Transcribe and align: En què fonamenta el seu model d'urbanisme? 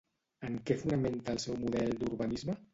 En 0.47 0.55
què 0.69 0.77
fonamenta 0.85 1.37
el 1.37 1.43
seu 1.45 1.61
model 1.67 1.97
d'urbanisme? 2.03 2.61